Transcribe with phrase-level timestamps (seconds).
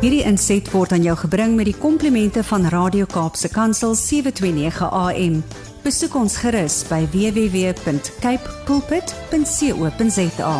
[0.00, 5.34] Hierdie inset word aan jou gebring met die komplimente van Radio Kaapse Kansel 729 AM.
[5.84, 10.54] Besoek ons gerus by www.cape pulpit.co.za.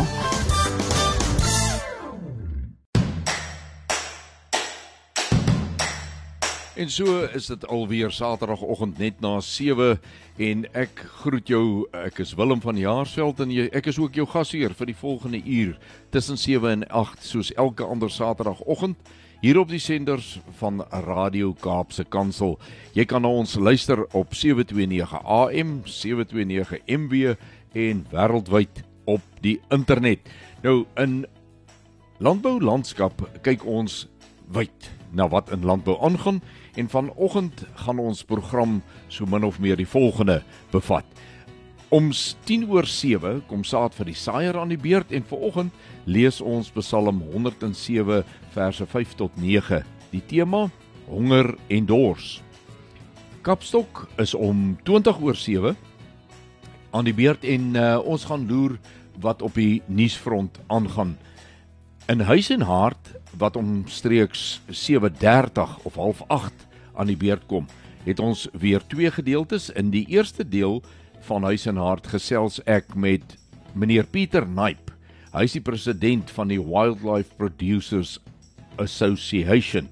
[6.77, 9.97] En so is dit alweer Saterdagoggend net na 7
[10.37, 11.65] en ek groet jou
[11.97, 15.41] ek is Willem van Jaarsveld en jy, ek is ook jou gasheer vir die volgende
[15.41, 15.81] uur
[16.13, 19.01] tussen 7 en 8 soos elke ander Saterdagoggend
[19.41, 22.59] hier op die senders van Radio Kaapse Kansel.
[22.93, 27.33] Jy kan na ons luister op 729 AM, 729 MW
[27.73, 30.29] en wêreldwyd op die internet.
[30.61, 31.23] Nou in
[32.21, 34.03] landbou landskap kyk ons
[34.53, 36.37] wyd na wat in landbou aangaan
[36.77, 41.07] en vanoggend gaan ons program so min of meer die volgende bevat.
[41.89, 42.13] Om
[42.45, 45.73] 10 oor 7 kom saad vir die saaier aan die beurt en vanoggend
[46.05, 48.23] lees ons Psalm 107
[48.53, 49.83] verse 5 tot 9.
[50.11, 50.69] Die tema:
[51.07, 52.41] honger en dors.
[53.41, 55.75] Kapstok is om 20 oor 7
[56.91, 58.77] aan die beurt en uh, ons gaan loer
[59.23, 61.15] wat op die nuusfront aangaan.
[62.11, 66.51] In Huis en Hart wat omstreeks 7:30 of 7:30
[66.93, 67.67] aan die beurt kom,
[68.03, 69.69] het ons weer twee gedeeltes.
[69.69, 70.83] In die eerste deel
[71.21, 73.37] van Huis en Hart gesels ek met
[73.73, 74.90] meneer Pieter Naip.
[75.31, 78.17] Hy is die president van die Wildlife Producers
[78.81, 79.87] Association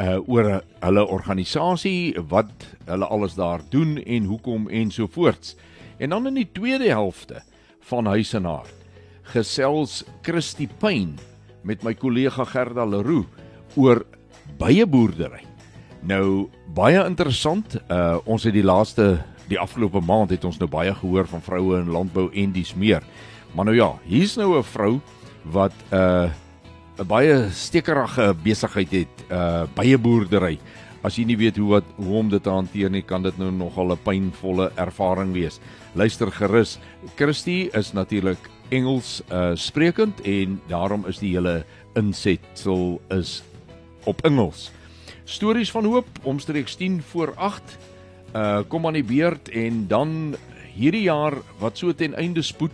[0.00, 5.52] uh oor hulle organisasie, wat hulle alles daar doen en hoekom en so voorts.
[6.00, 7.42] En dan in die tweede helfte
[7.90, 8.72] van Huis en Hart
[9.34, 11.18] gesels Christie Pyn
[11.68, 13.28] met my kollega Gerda Leroux
[13.76, 14.00] oor
[14.58, 15.44] beieboerdery.
[16.00, 17.76] Nou baie interessant.
[17.92, 19.18] Uh ons het die laaste
[19.50, 23.04] die afgelope maand het ons nou baie gehoor van vroue in landbou en dis meer.
[23.54, 25.00] Maar nou ja, hier's nou 'n vrou
[25.42, 26.30] wat uh
[26.98, 30.58] 'n baie stekerige besigheid het, uh beieboerdery.
[31.02, 33.50] As jy nie weet hoe wat hoe om dit te hanteer nie, kan dit nou
[33.50, 35.60] nogal 'n pynvolle ervaring wees.
[35.94, 36.78] Luister gerus.
[37.16, 41.64] Christie is natuurlik Engels uh sprekend en daarom is die hele
[41.94, 43.42] insetsel is
[44.04, 44.70] op Engels.
[45.24, 47.78] Stories van hoop omstreeks 10 voor 8
[48.34, 50.36] uh kom aan die beurt en dan
[50.74, 52.72] hierdie jaar wat so ten einde spoed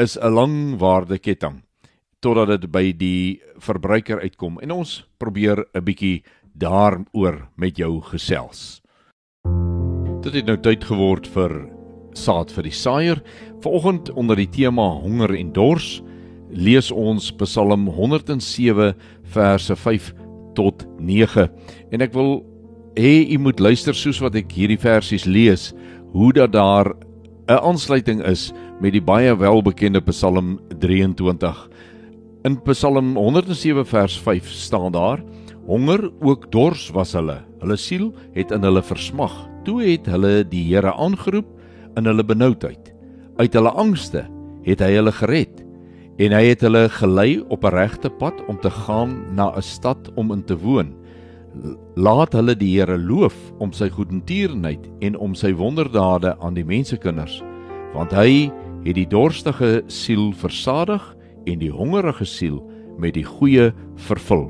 [0.00, 1.62] is 'n langwaarde ketting
[2.20, 6.22] totdat dit by die verbruiker uitkom en ons probeer 'n bietjie
[6.54, 8.80] daaroor met jou gesels.
[10.22, 11.68] Dit het nou tyd geword vir
[12.12, 13.22] saad vir die saaier.
[13.60, 16.02] Vanoggend onder die tema honger en dors
[16.50, 20.14] lees ons Psalm 107 verse 5
[20.54, 21.48] tot 9
[21.90, 22.44] en ek wil
[22.96, 25.72] hê u moet luister soos wat ek hierdie versies lees,
[26.12, 26.94] hoe dat daar
[27.50, 31.56] 'n aansluiting is met die baie welbekende Psalm 23.
[32.46, 35.18] In Psalm 107 vers 5 staan daar:
[35.66, 37.40] Honger ook dors was hulle.
[37.58, 39.34] Hulle siel het in hulle versmag.
[39.64, 41.48] Toe het hulle die Here aangeroep
[41.98, 42.94] in hulle benoudheid.
[43.36, 44.28] Uit hulle angste
[44.62, 45.66] het hy hulle gered
[46.22, 50.10] en hy het hulle gelei op 'n regte pad om te gaan na 'n stad
[50.14, 50.94] om in te woon.
[51.96, 57.40] Laat hulle die Here loof om sy goedertierenheid en om sy wonderdade aan die mensekinders,
[57.94, 58.50] want hy
[58.84, 61.02] het die dorstige siel versadig
[61.50, 62.60] en die hongerige siel
[63.00, 63.72] met die goeie
[64.08, 64.48] vervul.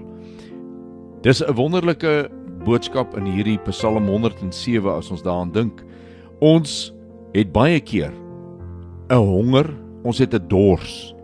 [1.22, 2.30] Dis 'n wonderlike
[2.64, 5.84] boodskap in hierdie Psalm 107 as ons daaraan dink.
[6.40, 6.92] Ons
[7.34, 8.12] het baie keer
[9.10, 9.70] 'n honger,
[10.04, 11.14] ons het 'n dors.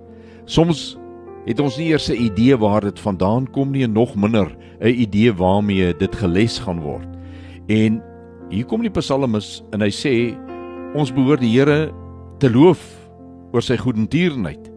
[0.46, 0.98] Soms
[1.46, 4.88] het ons nie eers 'n idee waar dit vandaan kom nie en nog minder 'n
[4.88, 7.08] idee waarmee dit geles gaan word.
[7.68, 8.02] En
[8.50, 10.34] hier kom die psalmis en hy sê
[10.94, 11.92] ons behoort die Here
[12.38, 12.80] te loof
[13.52, 14.70] oor sy goedertierenheid,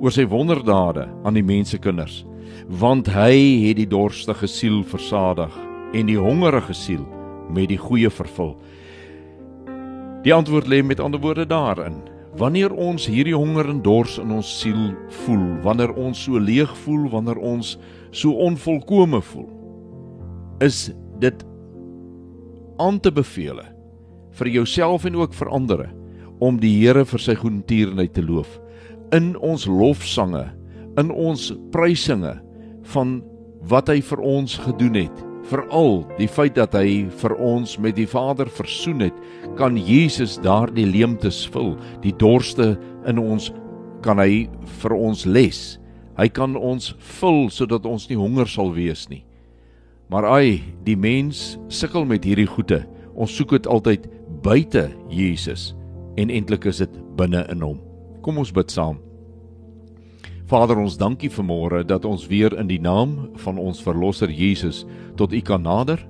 [0.00, 2.24] oor sy wonderdade aan die mensekinders,
[2.68, 5.52] want hy het die dorstige siel versadig
[5.92, 7.06] en die hongerige siel
[7.52, 8.56] met die goeie vervul.
[10.22, 12.11] Die antwoord lê met ander woorde daarin.
[12.40, 14.92] Wanneer ons hierdie honger en dors in ons siel
[15.24, 17.74] voel, wanneer ons so leeg voel, wanneer ons
[18.10, 19.48] so onvolkome voel,
[20.64, 20.86] is
[21.20, 21.44] dit
[22.80, 23.60] aan te beveel
[24.32, 25.82] vir jouself en ook vir ander
[26.42, 28.56] om die Here vir sy goedertierenheid te loof
[29.12, 30.46] in ons lofsange,
[30.96, 32.32] in ons prysinge
[32.94, 33.18] van
[33.68, 35.20] wat hy vir ons gedoen het
[35.50, 39.16] veral die feit dat hy vir ons met die Vader versoen het,
[39.58, 41.74] kan Jesus daardie leemtes vul.
[42.04, 42.76] Die dorste
[43.08, 43.50] in ons
[44.04, 44.46] kan hy
[44.82, 45.60] vir ons les.
[46.18, 49.22] Hy kan ons vul sodat ons nie honger sal wees nie.
[50.12, 52.82] Maar ai, die mens sukkel met hierdie goeie.
[53.12, 54.08] Ons soek dit altyd
[54.44, 55.72] buite Jesus
[56.20, 57.80] en eintlik is dit binne in hom.
[58.24, 59.00] Kom ons bid saam.
[60.52, 64.82] Vader, ons dankie vanmôre dat ons weer in die naam van ons verlosser Jesus
[65.16, 66.02] tot U kan nader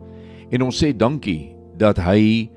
[0.50, 2.50] en ons sê dankie dat hy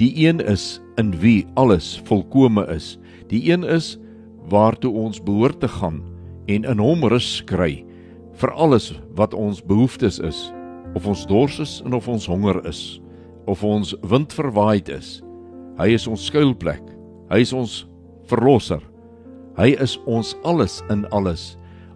[0.00, 2.94] die een is in wie alles volkome is.
[3.28, 3.98] Die een is
[4.48, 6.00] waartoe ons behoort te gaan
[6.48, 7.84] en in hom rus kry
[8.40, 10.40] vir alles wat ons behoeftes is.
[10.96, 12.96] Of ons dors is en of ons honger is,
[13.44, 15.18] of ons wind verwaaid is.
[15.76, 16.84] Hy is ons skuilplek.
[17.28, 17.82] Hy is ons
[18.24, 18.80] verlosser.
[19.56, 21.54] Hy is ons alles in alles.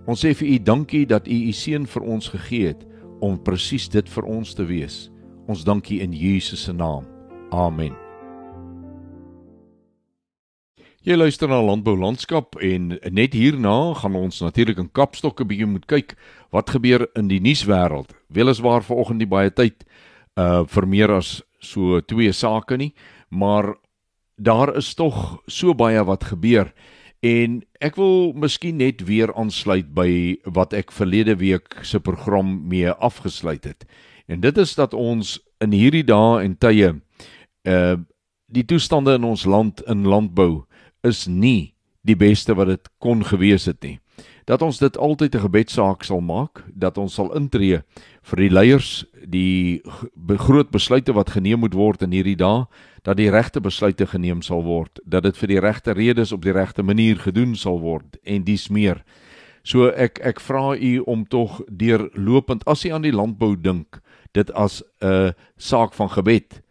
[0.08, 2.86] Ons sê vir U dankie dat U U seun vir ons gegee het
[3.20, 5.10] om presies dit vir ons te wees.
[5.44, 7.04] Ons dankie in Jesus se naam.
[7.52, 7.92] Amen.
[11.04, 15.66] Jy luister na Landbou Landskap en net hierna gaan ons natuurlik in Kapstok 'n bietjie
[15.66, 16.16] moet kyk
[16.52, 18.12] wat gebeur in die nuuswêreld.
[18.28, 19.84] Weliswaar vanoggend nie baie tyd
[20.36, 22.94] uh vir meer as so twee sake nie,
[23.30, 23.76] maar
[24.38, 26.72] daar is tog so baie wat gebeur.
[27.20, 32.88] En ek wil miskien net weer aansluit by wat ek verlede week se program mee
[32.90, 33.84] afgesluit het.
[34.26, 36.94] En dit is dat ons in hierdie dae en tye
[37.68, 37.98] uh
[38.50, 40.64] die toestande in ons land in landbou
[41.06, 41.70] is nie
[42.02, 44.00] die beste wat dit kon gewees het nie.
[44.50, 47.82] Dat ons dit altyd 'n gebedsaak sal maak, dat ons sal intree
[48.22, 49.82] vir die leiers, die
[50.26, 52.66] groot besluite wat geneem moet word in hierdie dae,
[53.02, 56.52] dat die regte besluite geneem sal word, dat dit vir die regte redes op die
[56.52, 59.04] regte manier gedoen sal word en dis meer.
[59.62, 64.00] So ek ek vra u om tog deurlopend as u aan die landbou dink,
[64.32, 66.62] dit as 'n saak van gebed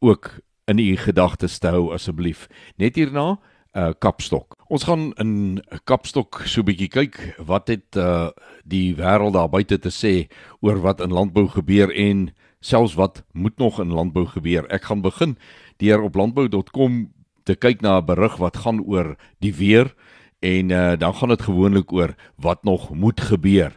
[0.00, 2.48] ook in u gedagtes te hou asseblief.
[2.76, 3.38] Net hierna
[3.76, 4.56] uh Kapstok.
[4.68, 8.30] Ons gaan in Kapstok so 'n bietjie kyk wat het uh
[8.64, 10.28] die wêreld daar buite te sê
[10.60, 12.30] oor wat in landbou gebeur en
[12.60, 14.68] selfs wat moet nog in landbou gebeur.
[14.68, 15.36] Ek gaan begin
[15.80, 17.08] deur op landbou.com
[17.44, 19.94] te kyk na 'n berig wat gaan oor die weer
[20.40, 23.72] en uh, dan gaan dit gewoonlik oor wat nog moet gebeur.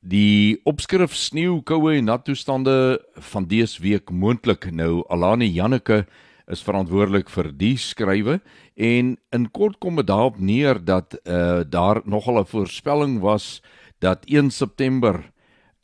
[0.00, 4.70] Die opskrif sneeu, koue en nat toestande van dese week moontlik.
[4.70, 6.06] Nou Alani Janneke
[6.46, 8.40] is verantwoordelik vir die skrywe
[8.76, 13.62] en in kort kom dit daarop neer dat uh, daar nogal 'n voorspelling was
[13.98, 15.32] dat 1 September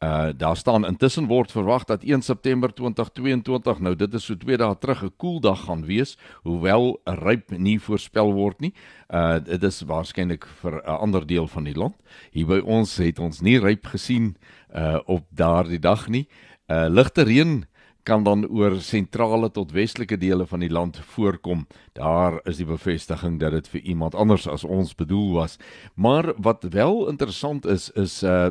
[0.02, 4.56] Uh daar staan intussen word verwag dat 1 September 2022 nou dit is so 2
[4.56, 8.74] dae terug 'n koel dag gaan wees hoewel 'n ryp nie voorspel word nie.
[9.10, 11.94] Uh dit is waarskynlik vir 'n ander deel van die land.
[12.32, 14.36] Hier by ons het ons nie ryp gesien
[14.74, 16.28] uh op daardie dag nie.
[16.66, 17.64] Uh ligte reën
[18.02, 21.66] kan dan oor sentrale tot westelike dele van die land voorkom.
[21.92, 25.58] Daar is die bevestiging dat dit vir iemand anders as ons bedoel was.
[25.94, 28.50] Maar wat wel interessant is is uh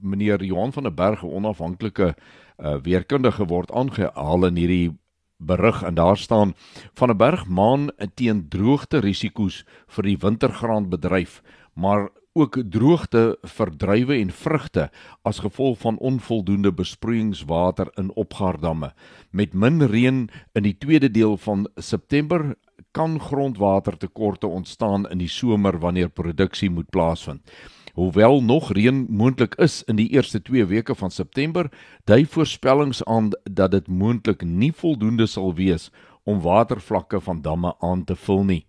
[0.00, 2.14] meneer Johan van der Berg 'n onafhanklike
[2.58, 4.98] uh, weerkundige word aangehaal in hierdie
[5.38, 6.54] berig en daar staan
[6.94, 11.42] van 'n berg maan teen droogte risiko's vir die wintergraanbedryf
[11.74, 14.90] maar ook droogte vir druiwe en vrugte
[15.22, 18.92] as gevolg van onvoldoende besproeiingswater in opgaardamme.
[19.30, 22.54] Met min reën in die tweede deel van September
[22.90, 27.50] kan grondwatertekorte ontstaan in die somer wanneer produksie moet plaasvind
[27.98, 31.66] Hoewel nog reën moontlik is in die eerste 2 weke van September,
[32.04, 35.88] dui voorspellings aan dat dit moontlik nie voldoende sal wees
[36.22, 38.60] om watervlakke van damme aan te vul nie.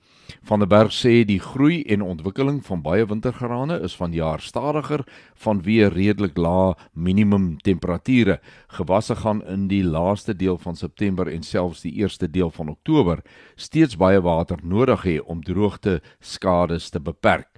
[0.42, 5.06] Van der Berg sê die groei en ontwikkeling van baie wintergrane is vanjaar stadiger
[5.46, 8.40] vanweë redelik lae minimum temperature.
[8.68, 13.22] Gewasse gaan in die laaste deel van September en selfs die eerste deel van Oktober
[13.56, 17.54] steeds baie water nodig hê om droogte skades te beperk.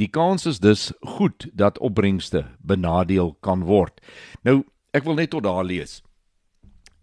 [0.00, 4.00] Die kans is dus goed dat opbrengste benadeel kan word.
[4.42, 4.62] Nou,
[4.96, 6.00] ek wil net tot daar lees.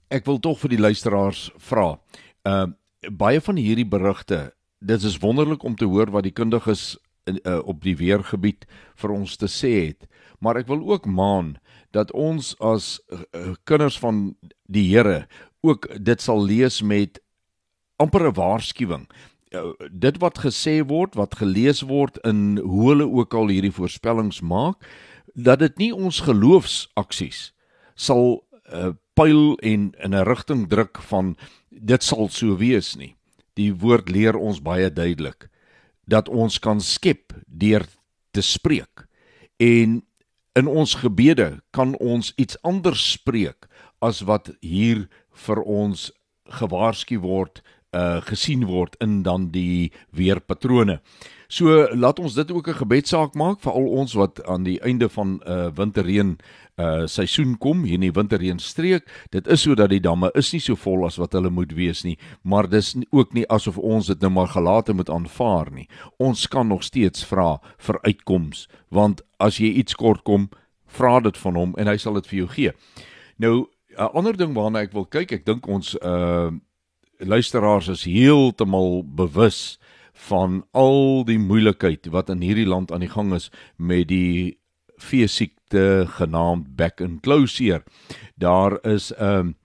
[0.10, 1.96] Ek wil tog vir die luisteraars vra.
[2.44, 2.68] Uh
[3.14, 4.40] baie van hierdie berigte
[4.80, 6.98] dit is wonderlik om te hoor wat die kundiges
[7.30, 8.66] uh, op die weergebied
[8.98, 10.08] vir ons te sê het.
[10.42, 11.56] Maar ek wil ook maan
[11.96, 14.36] dat ons as uh, kinders van
[14.66, 15.28] die Here
[15.62, 17.22] ook dit sal lees met
[18.02, 19.08] amper 'n waarskuwing.
[19.56, 24.42] Uh, dit wat gesê word, wat gelees word in hoe hulle ook al hierdie voorspellings
[24.44, 24.84] maak,
[25.36, 27.52] dat dit nie ons geloofsaksies
[27.96, 28.42] sal
[28.74, 31.38] uh, pyl en in 'n rigting druk van
[31.70, 33.16] dit sal so wees nie.
[33.56, 35.50] Die woord leer ons baie duidelik
[36.08, 37.86] dat ons kan skep deur
[38.32, 39.08] te spreek.
[39.60, 40.04] En
[40.56, 43.68] in ons gebede kan ons iets anders spreek
[44.00, 46.12] as wat hier vir ons
[46.48, 47.62] gewaarsku word
[47.98, 51.00] uh gesien word in dan die weerpatrone.
[51.48, 55.10] So laat ons dit ook 'n gebedsaak maak vir al ons wat aan die einde
[55.10, 56.38] van 'n uh, winterreën
[56.78, 59.08] uh seisoen kom hier in die winterreënstreek.
[59.32, 62.18] Dit is sodat die damme is nie so vol as wat hulle moet wees nie,
[62.44, 65.88] maar dis ook nie asof ons dit nou maar gelate moet aanvaar nie.
[66.18, 70.50] Ons kan nog steeds vra vir uitkoms, want as jy iets kort kom,
[70.86, 72.72] vra dit van hom en hy sal dit vir jou gee.
[73.38, 76.52] Nou 'n ander ding waarna ek wil kyk, ek dink ons uh
[77.18, 79.80] luisteraars is heeltemal bewus
[80.28, 84.58] van al die moeilikheid wat in hierdie land aan die gang is met die
[84.98, 87.84] veesiekte genaamd back and closure.
[88.36, 89.56] Daar is 'n um,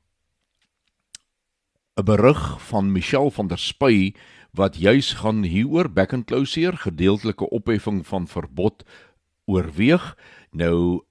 [1.97, 4.15] 'n berig van Michelle van der Spy
[4.53, 8.85] wat juis gaan hieroor back and closure gedeeltelike opheffing van verbod
[9.45, 10.17] oorweeg.
[10.51, 11.05] Nou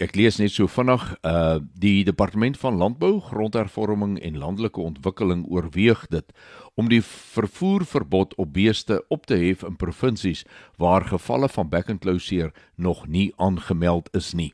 [0.00, 6.06] ek lees net so vinnig uh die departement van landbou, grondhervorming en landelike ontwikkeling oorweeg
[6.08, 6.32] dit
[6.80, 10.46] om die vervoerverbod op beeste op te hef in provinsies
[10.80, 14.52] waar gevalle van bekkenklouseer nog nie aangemeld is nie.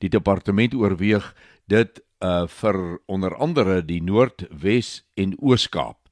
[0.00, 1.34] Die departement oorweeg
[1.68, 6.07] dit uh vir onder andere die Noord-Wes en Oos-Kaap.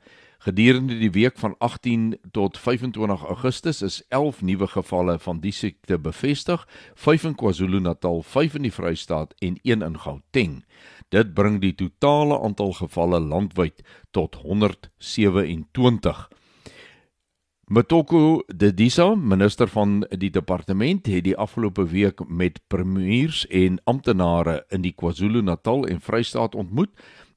[0.46, 5.98] Gedurende die week van 18 tot 25 Augustus is 11 nuwe gevalle van die siekte
[5.98, 10.54] bevestig, 5 in KwaZulu-Natal, 5 in die Vrystaat en 1 in Gauteng.
[11.10, 13.82] Dit bring die totale aantal gevalle landwyd
[14.14, 16.28] tot 127.
[17.66, 24.86] Motoko Dedisa, minister van die departement, het die afgelope week met premiers en amptenare in
[24.86, 26.94] die KwaZulu-Natal en Vrystaat ontmoet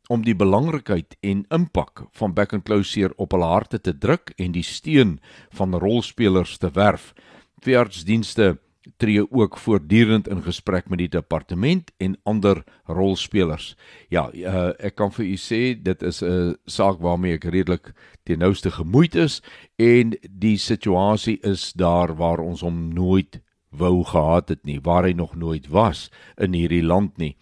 [0.10, 4.56] om die belangrikheid en impak van back and closure op hulle harte te druk en
[4.56, 5.20] die steun
[5.58, 7.14] van rolspelers te werf.
[7.62, 8.56] Veeartsdienste
[8.98, 13.76] tree ook voortdurend in gesprek met die departement en ander rolspelers.
[14.10, 17.94] Ja, uh, ek kan vir u sê dit is 'n saak waarmee ek redelik
[18.26, 19.42] teenouste gemoeid is
[19.78, 25.14] en die situasie is daar waar ons hom nooit wou gehad het nie, waar hy
[25.14, 27.36] nog nooit was in hierdie land nie.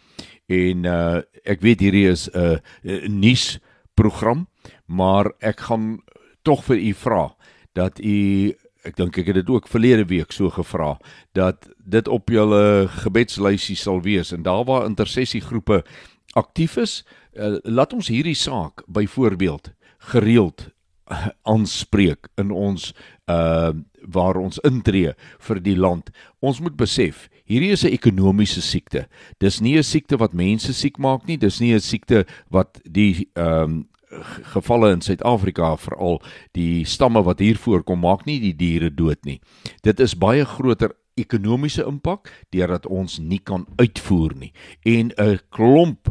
[0.48, 3.60] En uh, ek weet hierdie is 'n uh, nuus
[3.98, 4.48] program
[4.86, 6.00] maar ek gaan
[6.48, 7.24] tog vir u vra
[7.78, 8.18] dat u
[8.88, 10.96] ek dink ek het dit ook verlede week so gevra
[11.36, 15.84] dat dit op julle gebedslysie sal wees en daar waar intersessiegroepe
[16.40, 17.02] aktief is
[17.34, 19.74] uh, laat ons hierdie saak byvoorbeeld
[20.14, 20.70] gereeld
[21.54, 22.94] aanspreek in ons
[23.28, 23.74] uh
[24.08, 25.12] waar ons intree
[25.44, 26.14] vir die land.
[26.40, 29.08] Ons moet besef, hierdie is 'n ekonomiese siekte.
[29.40, 33.28] Dis nie 'n siekte wat mense siek maak nie, dis nie 'n siekte wat die
[33.36, 33.88] ehm um,
[34.54, 36.22] gevalle in Suid-Afrika veral
[36.56, 39.42] die stamme wat hier voorkom maak nie die diere dood nie.
[39.84, 44.54] Dit is baie groter ekonomiese impak deurdat ons nie kan uitvoer nie
[44.86, 46.10] en 'n klomp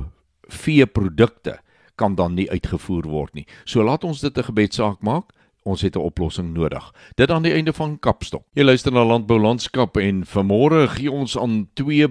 [0.48, 1.58] veeprodukte
[1.96, 3.46] kan dan nie uitgevoer word nie.
[3.64, 5.32] So laat ons dit 'n gebedsaak maak.
[5.66, 6.92] Ons het 'n oplossing nodig.
[7.14, 8.44] Dit aan die einde van Kapstok.
[8.54, 12.06] Jy luister na Landbou Landskap en vanmôre gee ons aan twee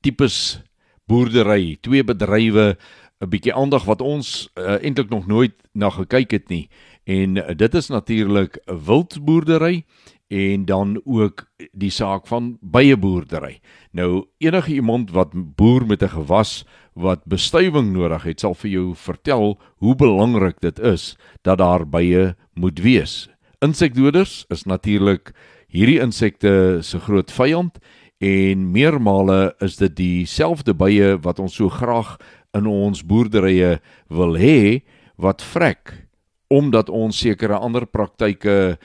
[0.00, 0.62] tipes
[1.06, 2.76] boerdery, twee bedrywe
[3.20, 6.68] 'n bietjie aandag wat ons uh, eintlik nog nooit na gekyk het nie.
[7.04, 9.84] En uh, dit is natuurlik wildboerdery
[10.28, 13.60] en dan ook die saak van byeboerdery.
[13.90, 18.94] Nou enige iemand wat boer met 'n gewas wat bestuiving nodig het, sal vir jou
[18.94, 23.28] vertel hoe belangrik dit is dat daar bye moet wees.
[23.58, 25.32] Insekdoders is natuurlik
[25.68, 27.78] hierdie insekte se groot vyand
[28.18, 32.16] en meermale is dit dieselfde bye wat ons so graag
[32.56, 34.82] in ons boerderye wil hê
[35.16, 36.08] wat vrek
[36.48, 38.78] omdat ons sekere ander praktyke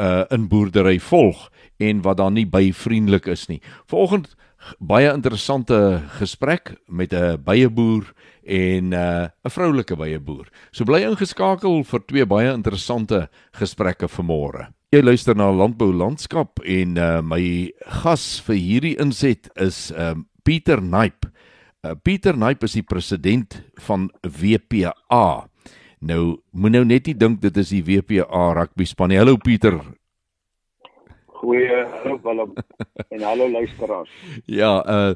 [0.00, 1.48] uh in boerdery volg
[1.78, 3.60] en wat dan nie byvriendelik is nie.
[3.90, 4.34] Vanoggend
[4.78, 8.12] baie interessante gesprek met 'n byeboer
[8.44, 10.48] en uh 'n vroulike byeboer.
[10.72, 14.68] So bly ingeskakel vir twee baie interessante gesprekke vanmôre.
[14.92, 17.72] Jy luister na Landbou Landskap en uh my
[18.02, 20.14] gas vir hierdie inset is um uh,
[20.46, 21.26] Pieter Naip.
[21.82, 25.48] Uh, Pieter Naip is die president van WPA.
[26.00, 29.18] Nou moet nou net nie dink dit is die WPA rugby span nie.
[29.20, 29.80] Hallo Pieter,
[31.40, 32.54] Goeie hallo Willem
[33.14, 34.10] en hallo luisteraars.
[34.44, 35.14] Ja, uh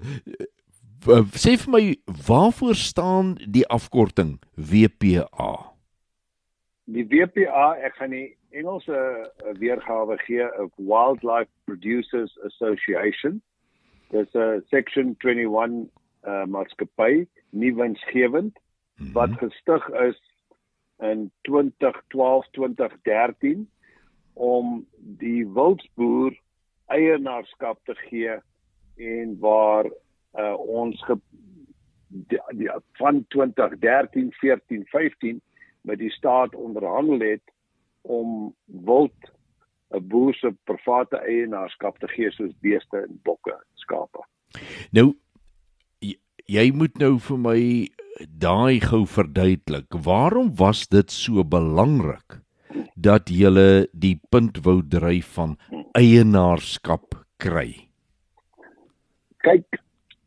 [1.32, 1.84] sê vir my
[2.26, 5.52] waarvoor staan die afkorting WPA?
[6.92, 13.40] Die WPA, ek gaan die Engelse uh, weergawe gee, of Wildlife Producers Association.
[14.12, 15.88] Dis 'n section 21
[16.28, 18.52] uh maatskappy, nie winsgewend
[19.00, 19.12] -hmm.
[19.12, 20.20] wat gestig is
[21.00, 23.70] in 2012 2013
[24.32, 26.36] om die wildboer
[26.86, 28.36] eienaarskap te gee
[29.00, 31.16] en waar uh, ons ge,
[32.08, 35.40] die, die, van 2013 14 15
[35.88, 37.52] met die staat onderhandel het
[38.02, 39.32] om wild
[39.90, 44.22] 'n boer se private eienaarskap te gee soos beeste en bokke skape.
[44.90, 45.14] Nou
[46.50, 47.60] jy moet nou vir my
[48.28, 49.88] daai gou verduidelik.
[50.04, 52.40] Waarom was dit so belangrik
[52.94, 55.56] dat jy die punt wou dryf van
[55.98, 57.88] eienaarskap kry.
[59.40, 59.80] Kyk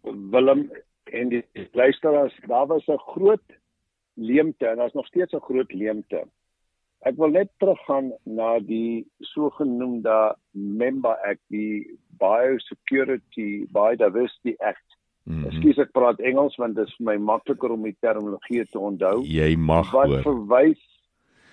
[0.04, 0.70] Willem
[1.14, 1.44] en die
[1.78, 3.48] luisteraars, daar was 'n groot
[4.16, 6.26] leemte en daar's nog steeds 'n groot leemte.
[7.04, 14.98] Ek wil net teruggaan na die sogenaamde Member Act, die Biosecurity Biodiversity Act.
[15.24, 15.46] Mm -hmm.
[15.50, 19.24] Ekskuus ek praat Engels want dit is vir my makliker om die terminologie te onthou.
[19.24, 20.08] Jy mag hoor.
[20.08, 20.82] Wat verwys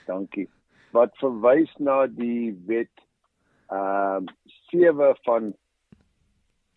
[0.06, 0.48] Dankie
[0.90, 2.92] wat verwys na die wet
[3.70, 4.38] ehm uh,
[4.70, 5.52] 7 van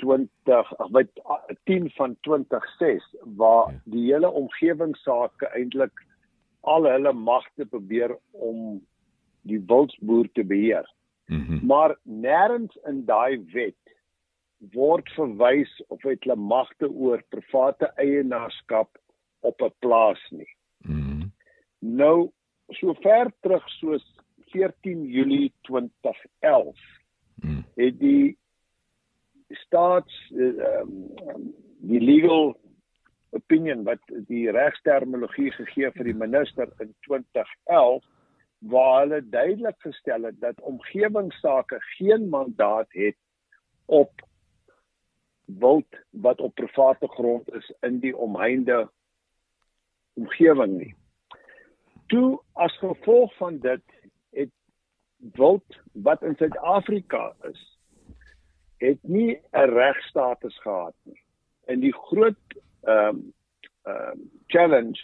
[0.02, 1.22] 20 ag wat
[1.70, 3.80] 10 van 26 waar ja.
[3.84, 6.06] die hele omgewingsake eintlik
[6.62, 8.82] al hulle magte probeer om
[9.42, 10.86] die wildsboer te beheer.
[11.28, 11.66] Mm -hmm.
[11.68, 13.93] Maar nêrens in daai wet
[14.72, 18.98] word verwys of het hulle magte oor private eienaarskap
[19.42, 20.50] op 'n plaas nie.
[20.88, 21.32] Mm -hmm.
[21.80, 22.32] Nou
[22.68, 24.04] so ver terug soos
[24.54, 26.78] 14 Julie 2011
[27.42, 27.66] hmm.
[27.76, 28.38] het die
[29.50, 31.14] staats um,
[31.82, 32.54] die legal
[33.30, 38.06] opinion wat die regsterminologie gegee vir die minister in 2011
[38.74, 43.18] waar hulle duidelik gestel het dat omgewingsake geen mandaat het
[43.86, 44.22] op
[45.46, 48.90] wild wat op private grond is in die omheinde
[50.14, 50.96] omgewing nie
[52.14, 53.84] toe as gevolg van dit
[54.30, 54.52] het
[55.18, 57.62] wild wat in Suid-Afrika is
[58.84, 61.22] het nie 'n regstatus gehad nie.
[61.66, 62.44] En die groot
[62.82, 63.34] ehm um,
[63.84, 65.00] ehm um, challenge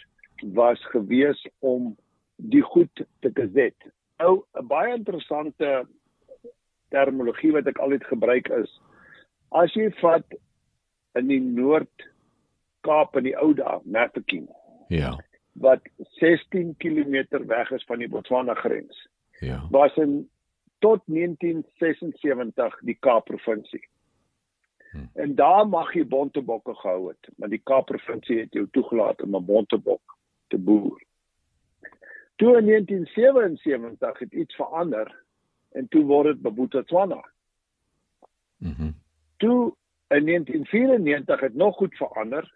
[0.52, 1.96] was gewees om
[2.36, 3.76] die goed te geset.
[4.16, 5.86] Nou 'n baie interessante
[6.88, 8.80] terminologie wat ek altyd gebruik is
[9.50, 10.38] as jy vat
[11.18, 14.48] in die Noord-Kaap in die ou dae, Mafeking.
[14.88, 15.16] Ja
[15.52, 19.08] wat 16 km weg is van die Botswana grens.
[19.40, 19.66] Ja.
[19.70, 20.30] Was in
[20.78, 23.88] tot 1976 die Kaap provinsie.
[24.90, 25.04] Hm.
[25.14, 29.36] En daar mag jy bontebokke gehou het, maar die Kaap provinsie het jou toegelaat om
[29.36, 30.16] 'n bontebok
[30.48, 31.02] te boer.
[32.36, 35.24] Toe in 1977 het iets verander
[35.72, 37.24] en toe word dit Botswana.
[38.58, 38.82] Mhm.
[38.82, 38.98] Mm
[39.40, 39.74] toe
[40.08, 42.52] in 1994 het nog goed verander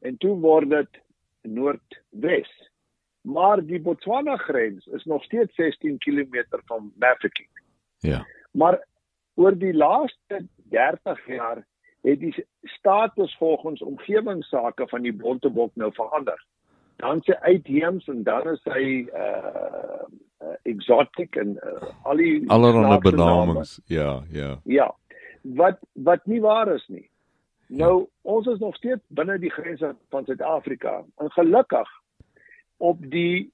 [0.00, 1.00] en toe word dit
[1.42, 2.70] noordwes.
[3.20, 7.48] Maar die Botswana grens is nog steeds 16 km van Mafeking.
[7.98, 8.26] Ja.
[8.50, 8.86] Maar
[9.34, 11.66] oor die laaste 30 jaar
[12.02, 16.46] het die status volgens omgewingsake van die Bontebok nou verander.
[16.96, 20.02] Dan sy uitheems en dan is hy uh,
[20.42, 23.80] uh exotic en uh, al die allerlei benamings.
[23.86, 24.58] Ja, ja.
[24.64, 24.88] Ja.
[25.42, 27.08] Wat wat nie waar is nie.
[27.66, 31.04] Nou ons is nog steeds binne die grense van Suid-Afrika.
[31.16, 31.88] En gelukkig
[32.76, 33.50] op die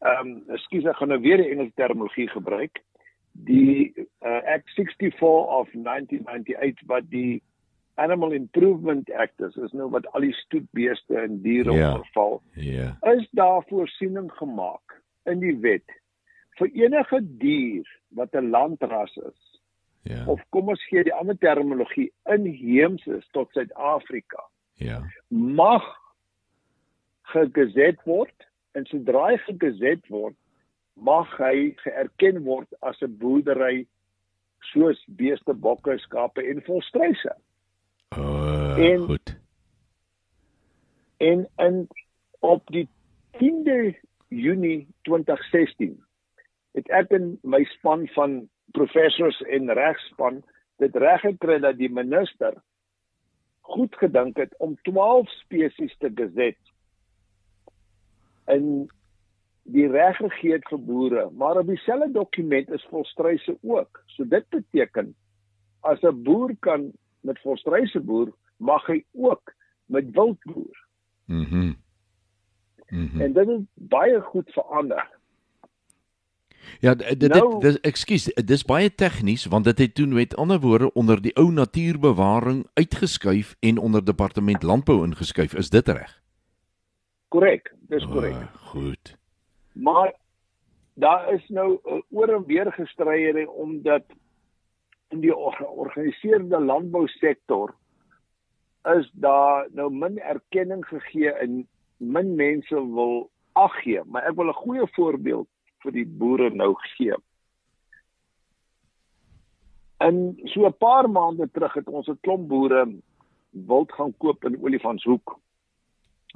[0.00, 2.80] ehm um, ekskuus ek gaan nou weer die Engelse terminologie gebruik.
[3.32, 7.42] Die uh, Act 64 of 1998 wat die
[8.00, 11.92] Animal Improvement Act is, is nou wat al die stoetbeeste en diere yeah.
[11.92, 12.42] onderval.
[12.54, 12.62] Ja.
[13.02, 13.18] Yeah.
[13.18, 16.00] Is daar voorsiening gemaak in die wet
[16.60, 19.49] vir enige dier wat 'n landras is
[20.02, 20.24] Ja.
[20.26, 24.44] of kom ons gee die ander terminologie inheems is tot Suid-Afrika
[24.80, 25.02] Ja.
[25.28, 25.84] mag
[27.22, 30.36] gegezet word en sodra hy gegezet word
[30.96, 33.86] mag hy geerken word as 'n boerdery
[34.72, 37.32] soos beeste, bokke, skape en volstruise.
[38.18, 39.36] Uh, En- goed.
[41.16, 41.88] En in
[42.40, 42.88] op die
[43.38, 43.94] 10de
[44.28, 46.04] Junie 2016
[46.72, 50.42] het ek in my span van professors en regspan
[50.76, 52.54] dit reg gekry dat die minister
[53.60, 56.58] goed gedink het om 12 spesies te geset
[58.50, 58.90] in
[59.70, 64.02] die reg gegee het vir boere, maar op dieselfde dokument is volstruise ook.
[64.16, 65.14] So dit beteken
[65.80, 69.54] as 'n boer kan met volstruise boer, mag hy ook
[69.86, 70.86] met wild boer.
[71.26, 71.56] Mhm.
[71.56, 71.76] Mm
[72.88, 73.20] mhm.
[73.20, 75.19] En dit het baie goed verander.
[76.80, 80.36] Ja, d- dit Nou- dit dis ekskuus, dis baie tegnies want dit het toe met
[80.36, 85.54] ander woorde onder die ou natuurbewaring uitgeskuif en onder departement landbou ingeskuif.
[85.54, 86.22] Is dit reg?
[87.28, 88.32] Korrek, dis korrek.
[88.32, 89.16] Oh, goed.
[89.72, 90.14] Maar
[90.94, 94.02] daar is nou 'n oor en weer gestryery omdat
[95.08, 97.74] in die or- georganiseerde landbousektor
[98.84, 104.48] is daar nou min erkenning gegee en min mense wil ag gee, maar ek wil
[104.48, 105.48] 'n goeie voorbeeld
[105.82, 107.14] vir die boere nou gee.
[110.00, 113.00] En so 'n paar maande terug het ons 'n klomp boere
[113.50, 115.40] wild gaan koop in Olifantshoek.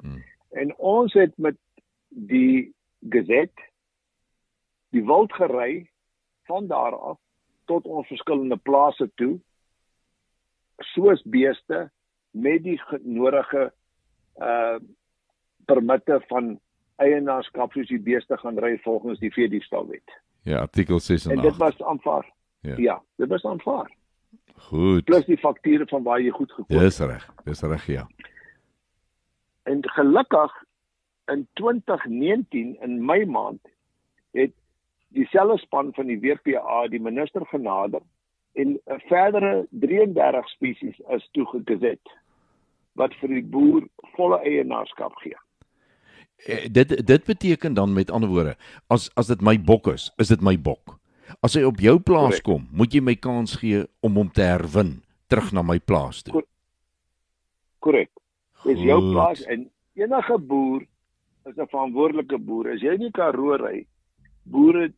[0.01, 0.23] Hmm.
[0.51, 1.57] En ons het met
[2.09, 2.75] die
[3.09, 3.53] gezet
[4.91, 5.91] die wild gery
[6.47, 7.19] van daar af
[7.65, 9.41] tot ons verskillende plase toe
[10.79, 11.91] soos beeste
[12.31, 13.73] met die ge- nodige
[14.37, 14.79] uh
[15.65, 16.61] permitte van
[16.97, 20.21] eienaarskap soos die beeste gaan ry volgens die veediefstalwet.
[20.43, 21.59] Ja, artikel 6 en En dit 8.
[21.59, 22.33] was aanvaar.
[22.61, 22.75] Ja.
[22.77, 23.91] Ja, dit was aanvaar.
[24.57, 25.05] Goed.
[25.05, 26.81] Plus die fakture van waar jy goed gekoop het.
[26.81, 27.35] Dis reg.
[27.45, 28.07] Dis reg, ja.
[29.63, 30.53] En gelukkig
[31.27, 33.61] in 2019 in Mei maand
[34.31, 34.53] het
[35.09, 38.01] dieselfde span van die WPA die minister genader
[38.53, 42.15] en 'n verdere 33 spesies is toegezet
[42.93, 45.37] wat vir die boer volle eienaarskap gee.
[46.47, 50.29] Eh, Dit dit beteken dan met ander woorde, as as dit my bok is, is
[50.29, 50.99] dit my bok.
[51.41, 52.43] As hy op jou plaas Korrek.
[52.45, 56.43] kom, moet jy my kans gee om hom te herwin terug na my plaas toe.
[57.81, 58.11] Korrek.
[58.65, 60.83] Dis jou plaas en enige boer
[61.47, 62.73] is 'n verantwoordelike boer.
[62.75, 63.87] As jy nie Karoo ry,
[64.45, 64.93] boere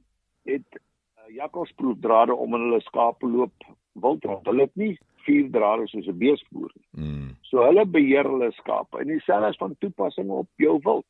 [0.46, 3.54] het uh, jakkalsproefdrade om in hulle skape loop
[3.94, 4.46] wild rond.
[4.46, 7.04] Hulle het nie vier drade soos 'n beesboer nie.
[7.04, 11.06] Mm, So hulle beheer hulle skape en dieselfde is van toepassing op jou wild.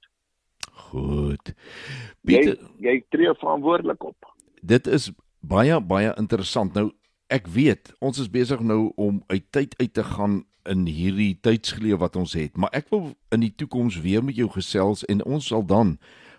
[0.77, 1.53] Goed.
[2.27, 4.33] Jy Pieter, jy tree verantwoordelik op.
[4.63, 5.11] dit is
[5.41, 6.75] baie baie interessant.
[6.75, 6.91] Nou
[7.33, 12.01] ek weet ons is besig nou om uit tyd uit te gaan in hierdie tydsgeleef
[12.03, 15.47] wat ons het, maar ek wil in die toekoms weer met jou gesels en ons
[15.47, 15.97] sal dan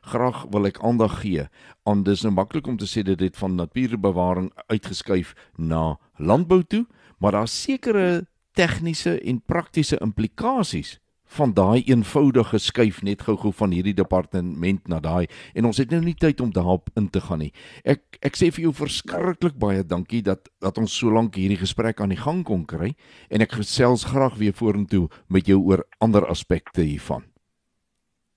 [0.08, 1.48] graag wil ek aandag gee
[1.88, 6.86] aan dis nou maklik om te sê dit het van natuurbewaring uitgeskuif na landbou toe,
[7.20, 10.98] maar daar's sekere tegniese en praktiese implikasies
[11.38, 16.02] van daai eenvoudige skuif net gou-gou van hierdie departement na daai en ons het nou
[16.04, 17.52] nie tyd om daarop in te gaan nie.
[17.84, 22.02] Ek ek sê vir jou verskriklik baie dankie dat dat ons so lank hierdie gesprek
[22.02, 22.94] aan die gang kon kry
[23.30, 27.24] en ek gesels graag weer vorentoe met jou oor ander aspekte hiervan.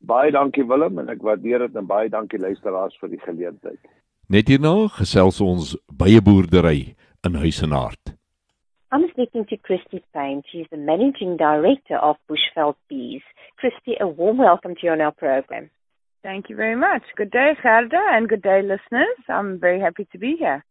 [0.00, 3.80] Baie dankie Willem en ek waardeer dit en baie dankie luisteraars vir die geleentheid.
[4.30, 6.94] Net hierna gesels ons by 'n boerdery
[7.26, 8.19] in Huisenaard.
[8.92, 10.42] I'm speaking to Christy Payne.
[10.50, 13.22] She's the Managing Director of Bushveld Bees.
[13.56, 15.70] Christy, a warm welcome to you on our program.
[16.24, 17.02] Thank you very much.
[17.16, 19.16] Good day, Gerda, and good day, listeners.
[19.28, 20.64] I'm very happy to be here.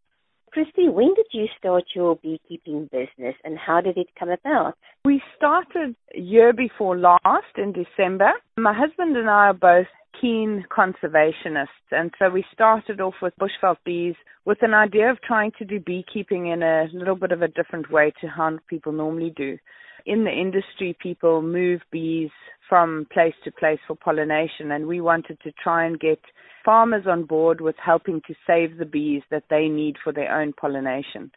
[0.52, 4.74] Christy, when did you start your beekeeping business and how did it come about?
[5.06, 8.32] We started year before last in December.
[8.58, 9.88] My husband and I are both
[10.20, 15.52] keen conservationists, and so we started off with bushveld bees with an idea of trying
[15.60, 19.34] to do beekeeping in a little bit of a different way to how people normally
[19.36, 19.58] do.
[20.06, 22.32] In the industry, people move bees
[22.68, 26.20] from place to place for pollination, and we wanted to try and get
[26.64, 30.54] farmers on board with helping to save the bees that they need for their own
[30.54, 31.32] pollination.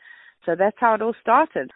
[0.44, 1.70] So that's how it all started.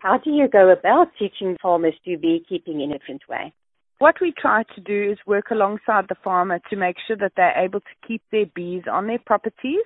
[0.00, 3.52] How do you go about teaching farmers to beekeeping in a different way?
[3.98, 7.56] What we try to do is work alongside the farmer to make sure that they're
[7.56, 9.84] able to keep their bees on their properties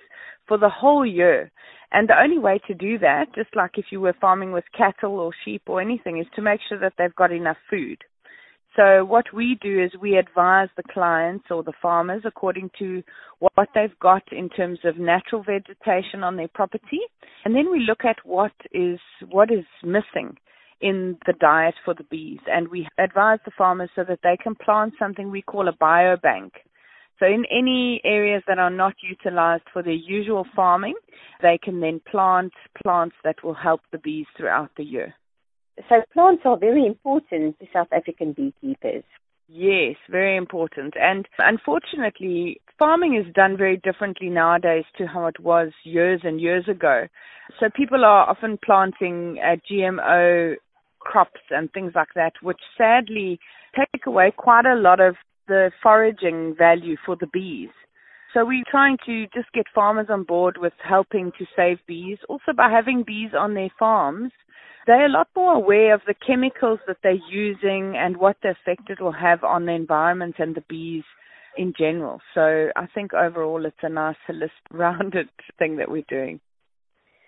[0.49, 1.53] for the whole year.
[1.93, 5.21] And the only way to do that, just like if you were farming with cattle
[5.21, 7.99] or sheep or anything, is to make sure that they've got enough food.
[8.75, 13.05] So what we do is we advise the clients or the farmers according to
[13.39, 17.01] what they've got in terms of natural vegetation on their property,
[17.45, 20.37] and then we look at what is what is missing
[20.81, 24.55] in the diet for the bees, and we advise the farmers so that they can
[24.55, 26.51] plant something we call a biobank.
[27.19, 30.95] So in any areas that are not utilized for their usual farming,
[31.43, 35.15] they can then plant plants that will help the bees throughout the year.
[35.89, 39.05] So plants are very important to South African beekeepers.
[39.49, 40.95] Yes, very important.
[40.99, 46.69] And unfortunately, farming is done very differently nowadays to how it was years and years
[46.69, 47.07] ago.
[47.59, 50.55] So people are often planting uh, GMO
[51.01, 53.41] crops and things like that, which sadly
[53.77, 55.17] take away quite a lot of
[55.49, 57.71] the foraging value for the bees.
[58.33, 62.19] So we're trying to just get farmers on board with helping to save bees.
[62.29, 64.31] Also by having bees on their farms,
[64.87, 68.89] they're a lot more aware of the chemicals that they're using and what the effect
[68.89, 71.03] it will have on the environment and the bees
[71.57, 72.21] in general.
[72.35, 76.41] So I think overall it's a nice holistic rounded thing that we're doing.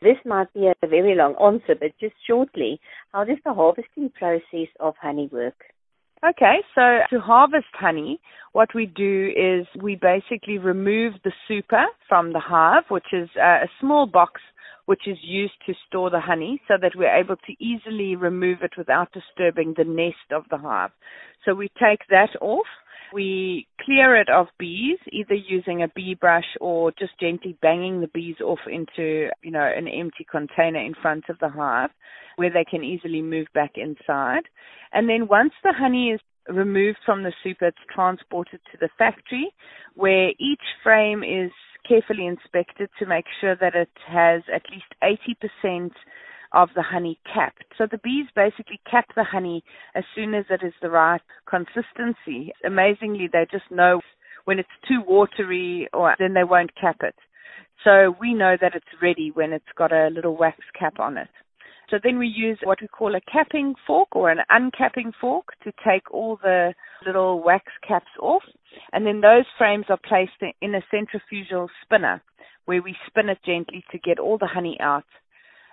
[0.02, 2.80] This might be a very long answer, but just shortly,
[3.12, 5.54] how does the harvesting process of honey work?
[6.28, 8.20] Okay, so to harvest honey,
[8.52, 13.68] what we do is we basically remove the super from the hive, which is a
[13.80, 14.40] small box
[14.86, 18.72] which is used to store the honey so that we're able to easily remove it
[18.76, 20.90] without disturbing the nest of the hive.
[21.44, 22.66] So we take that off.
[23.12, 28.08] We clear it of bees, either using a bee brush or just gently banging the
[28.08, 31.90] bees off into, you know, an empty container in front of the hive
[32.36, 34.44] where they can easily move back inside.
[34.92, 39.52] And then once the honey is removed from the super, it's transported to the factory
[39.94, 41.50] where each frame is
[41.86, 45.90] carefully inspected to make sure that it has at least 80%
[46.52, 47.64] of the honey capped.
[47.78, 52.52] So the bees basically cap the honey as soon as it is the right consistency.
[52.64, 54.00] Amazingly, they just know
[54.44, 57.14] when it's too watery or then they won't cap it.
[57.84, 61.28] So we know that it's ready when it's got a little wax cap on it.
[61.90, 65.72] So then we use what we call a capping fork or an uncapping fork to
[65.86, 66.72] take all the
[67.04, 68.44] little wax caps off.
[68.92, 72.22] And then those frames are placed in a centrifugal spinner
[72.64, 75.04] where we spin it gently to get all the honey out.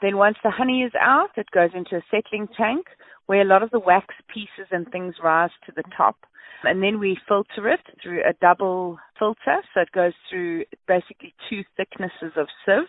[0.02, 2.88] Then once the honey is out, it goes into a settling tank
[3.26, 6.16] where a lot of the wax pieces and things rise to the top.
[6.64, 9.62] And then we filter it through a double filter.
[9.74, 12.88] So it goes through basically two thicknesses of sieve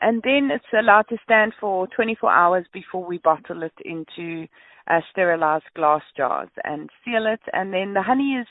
[0.00, 4.46] and then it's allowed to stand for 24 hours before we bottle it into
[4.88, 7.40] uh, sterilized glass jars and seal it.
[7.52, 8.46] And then the honey is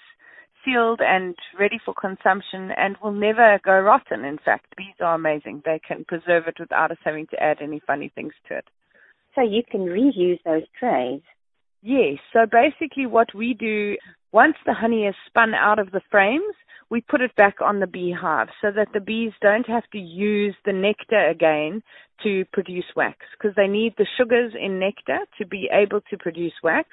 [0.65, 4.25] sealed and ready for consumption and will never go rotten.
[4.25, 5.61] In fact, bees are amazing.
[5.63, 8.65] They can preserve it without us having to add any funny things to it.
[9.35, 11.21] So you can reuse those trays?
[11.81, 12.17] Yes.
[12.33, 13.95] So basically what we do,
[14.31, 16.55] once the honey is spun out of the frames,
[16.89, 20.55] we put it back on the beehive so that the bees don't have to use
[20.65, 21.81] the nectar again
[22.23, 26.53] to produce wax because they need the sugars in nectar to be able to produce
[26.63, 26.89] wax.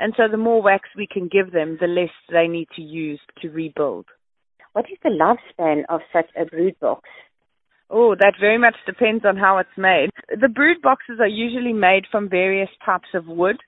[0.00, 3.20] And so the more wax we can give them, the less they need to use
[3.42, 4.06] to rebuild.
[4.72, 7.02] What is the lifespan of such a brood box?
[7.90, 10.08] Oh, that very much depends on how it's made.
[10.28, 13.58] The brood boxes are usually made from various types of wood.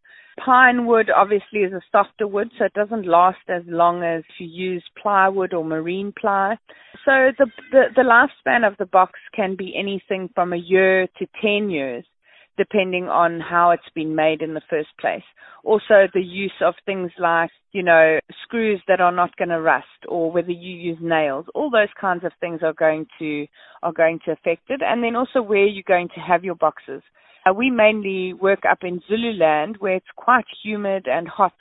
[0.42, 4.40] Pine wood obviously is a softer wood, so it doesn't last as long as if
[4.40, 6.57] you use plywood or marine ply.
[7.05, 11.27] So the, the, the lifespan of the box can be anything from a year to
[11.42, 12.07] 10 years,
[12.56, 15.22] depending on how it's been made in the first place.
[15.64, 19.86] Also the use of things like, you know, screws that are not going to rust
[20.08, 21.46] or whether you use nails.
[21.54, 23.46] All those kinds of things are going to,
[23.82, 24.80] are going to affect it.
[24.84, 27.02] And then also where you're going to have your boxes.
[27.48, 31.54] Uh, we mainly work up in Zululand where it's quite humid and hot.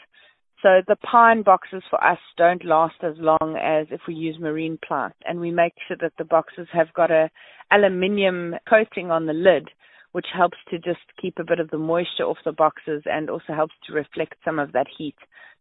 [0.62, 4.78] So the pine boxes for us don't last as long as if we use marine
[4.86, 5.10] ply.
[5.26, 7.32] And we make sure that the boxes have got a
[7.72, 9.70] aluminium coating on the lid,
[10.12, 13.54] which helps to just keep a bit of the moisture off the boxes and also
[13.54, 15.16] helps to reflect some of that heat.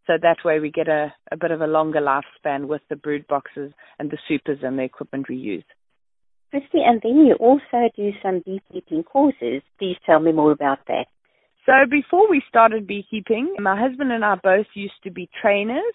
[0.07, 3.27] So that way we get a, a bit of a longer lifespan with the brood
[3.29, 5.65] boxes and the supers and the equipment we use.
[6.51, 9.63] Christy, and then you also do some beekeeping courses.
[9.79, 11.07] Please tell me more about that.
[11.65, 15.95] So before we started beekeeping, my husband and I both used to be trainers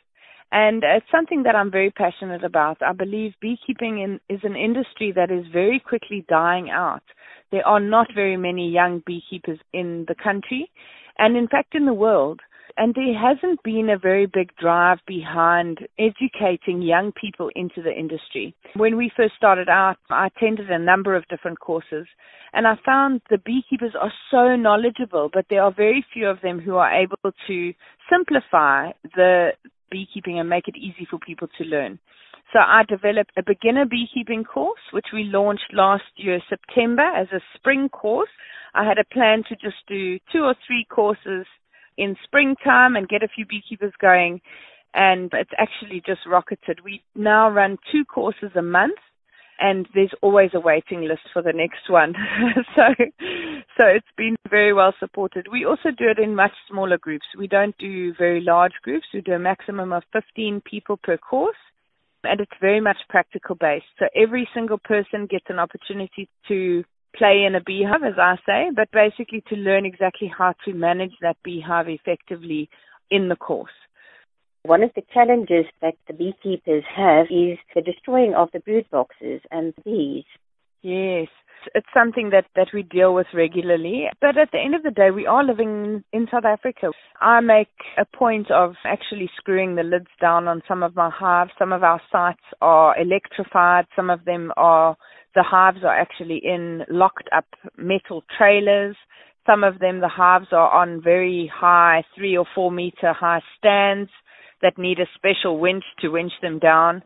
[0.52, 2.78] and it's something that I'm very passionate about.
[2.82, 7.04] I believe beekeeping in, is an industry that is very quickly dying out.
[7.56, 10.70] There are not very many young beekeepers in the country
[11.18, 12.42] and in fact in the world.
[12.78, 18.54] and there hasn't been a very big drive behind educating young people into the industry.
[18.76, 22.08] When we first started out, I attended a number of different courses
[22.52, 26.60] and I found the beekeepers are so knowledgeable, but there are very few of them
[26.60, 27.74] who are able to
[28.10, 29.52] simplify the
[29.90, 32.00] beekeeping and make it easy for people to learn.
[32.54, 37.42] So I developed a beginner beekeeping course, which we launched last year, September, as a
[37.56, 38.30] spring course.
[38.74, 41.46] I had a plan to just do two or three courses
[41.98, 44.42] in springtime and get a few beekeepers going.
[44.94, 46.80] And it's actually just rocketed.
[46.84, 49.00] We now run two courses a month
[49.60, 52.14] and there's always a waiting list for the next one.
[52.76, 52.84] so,
[53.78, 55.48] so it's been very well supported.
[55.52, 57.26] We also do it in much smaller groups.
[57.38, 59.08] We don't do very large groups.
[59.14, 61.56] We do a maximum of 15 people per course
[62.26, 63.86] and it's very much practical based.
[64.00, 66.84] So every single person gets an opportunity to
[67.16, 71.14] play in a beehive, as I say, but basically to learn exactly how to manage
[71.22, 72.70] that beehive effectively
[73.10, 73.72] in the course.
[74.64, 79.42] One of the challenges that the beekeepers have is the destroying of the brood boxes
[79.52, 80.26] and the bees.
[80.82, 81.28] Yes,
[81.74, 84.06] it's something that, that we deal with regularly.
[84.22, 86.92] But at the end of the day, we are living in South Africa.
[87.22, 91.52] I make a point of actually screwing the lids down on some of my hives.
[91.58, 93.86] Some of our sites are electrified.
[93.96, 94.96] Some of them are,
[95.34, 97.46] the hives are actually in locked up
[97.78, 98.96] metal trailers.
[99.46, 104.10] Some of them, the hives are on very high, three or four meter high stands
[104.62, 107.04] that need a special winch to winch them down.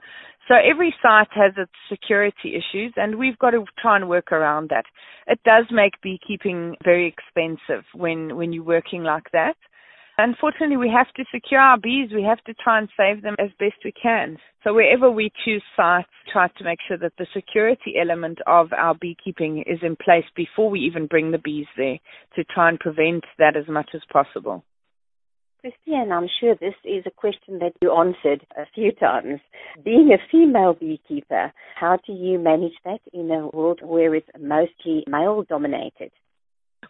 [0.50, 4.70] So every site has its security issues and we've got to try and work around
[4.72, 4.86] that.
[5.28, 9.56] It does make beekeeping very expensive when, when you're working like that.
[10.18, 12.10] Unfortunately, we have to secure our bees.
[12.12, 14.38] We have to try and save them as best we can.
[14.64, 18.96] So wherever we choose sites, try to make sure that the security element of our
[18.96, 22.00] beekeeping is in place before we even bring the bees there
[22.36, 24.64] to try and prevent that as much as possible.
[25.62, 29.42] Christiane, I'm sure this is a question that you answered a few times.
[29.84, 35.04] Being a female beekeeper, how do you manage that in a world where it's mostly
[35.08, 36.12] male dominated?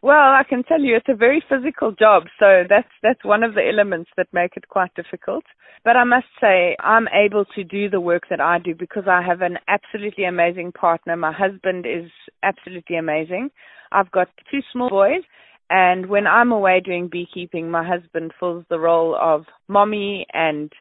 [0.04, 3.56] Well, I can tell you it's a very physical job, so that's that's one of
[3.56, 5.44] the elements that make it quite difficult.
[5.84, 9.22] But I must say I'm able to do the work that I do because I
[9.24, 11.18] have an absolutely amazing partner.
[11.18, 12.12] My husband is
[12.44, 13.50] absolutely amazing.
[13.92, 15.24] I've got two small boys
[15.70, 20.72] and when I'm away doing beekeeping, my husband fills the role of mommy and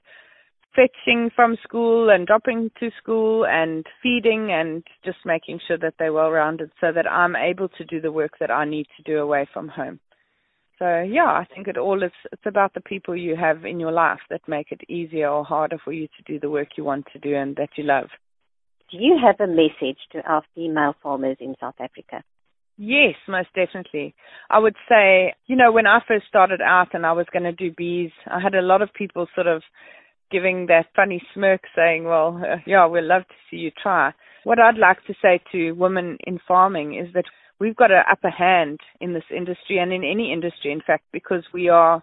[0.74, 6.12] fetching from school and dropping to school and feeding and just making sure that they're
[6.12, 9.18] well rounded so that I'm able to do the work that I need to do
[9.18, 9.98] away from home.
[10.78, 13.90] So yeah, I think it all is it's about the people you have in your
[13.90, 17.06] life that make it easier or harder for you to do the work you want
[17.12, 18.08] to do and that you love.
[18.90, 22.22] Do you have a message to our female farmers in South Africa?
[22.80, 24.14] Yes, most definitely.
[24.50, 27.52] I would say, you know, when I first started out and I was going to
[27.52, 29.62] do bees, I had a lot of people sort of
[30.30, 34.12] giving that funny smirk saying, well, uh, yeah, we'd love to see you try.
[34.44, 37.24] What I'd like to say to women in farming is that
[37.58, 41.42] we've got an upper hand in this industry and in any industry, in fact, because
[41.52, 42.00] we are,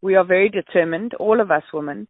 [0.00, 2.08] we are very determined, all of us women.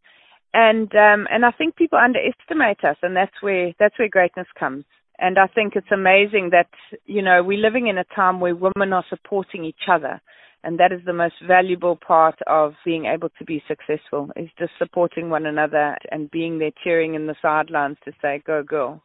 [0.53, 4.85] And, um, and I think people underestimate us and that's where, that's where greatness comes.
[5.19, 6.69] And I think it's amazing that,
[7.07, 10.21] you know, we're living in a time where women are supporting each other.
[10.65, 14.73] And that is the most valuable part of being able to be successful is just
[14.79, 19.03] supporting one another and being there cheering in the sidelines to say, go girl.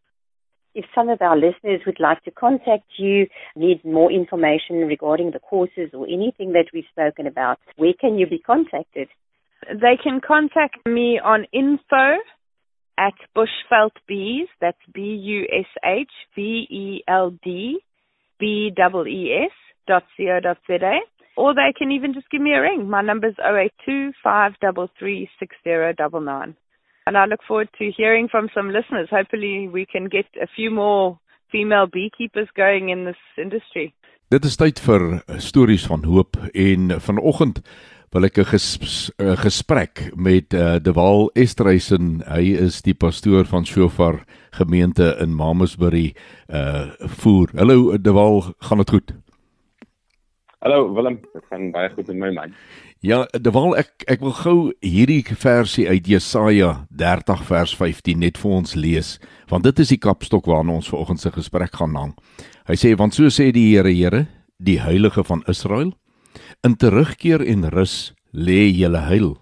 [0.74, 5.40] If some of our listeners would like to contact you, need more information regarding the
[5.40, 9.10] courses or anything that we've spoken about, where can you be contacted?
[9.68, 12.20] They can contact me on info
[13.00, 14.48] at Bushveld Bees.
[14.62, 17.80] That's B U S H V E L D
[18.40, 19.56] B E E S
[19.88, 21.00] dot co dot za.
[21.38, 22.90] Or they can even just give me a ring.
[22.90, 26.56] My number's 082 533 6099.
[27.08, 29.08] And I look forward to hearing from some listeners.
[29.10, 31.18] Hopefully we can get a few more
[31.52, 33.94] female beekeepers going in this industry.
[34.30, 37.64] Dit is tyd vir stories van hoop en vanoggend
[38.12, 42.24] wil ek 'n ges, gesprek met uh, De Waal Esterhuisen.
[42.26, 46.16] Hy is die pastoor van Shofar gemeente in Mamasbury
[46.50, 46.90] uh
[47.22, 47.50] voer.
[47.56, 49.14] Hallo De Waal, gaan dit goed?
[50.60, 52.54] Hallo Willem, dit gaan baie goed met my man.
[53.00, 58.38] Ja, De Waal, ek ek wil gou hierdie versie uit Jesaja 30 vers 15 net
[58.38, 62.14] vir ons lees, want dit is die kapstok waarna ons vanoggend se gesprek gaan hang.
[62.68, 65.94] Hy sê want so sê die Here Here, die heilige van Israel,
[66.64, 69.38] In terugkeer en rus lê julle heil.